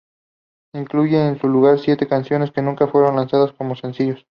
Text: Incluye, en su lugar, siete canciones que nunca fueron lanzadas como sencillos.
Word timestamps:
Incluye, 0.73 1.27
en 1.27 1.37
su 1.39 1.47
lugar, 1.47 1.77
siete 1.77 2.07
canciones 2.07 2.49
que 2.49 2.63
nunca 2.63 2.87
fueron 2.87 3.17
lanzadas 3.17 3.51
como 3.53 3.75
sencillos. 3.75 4.19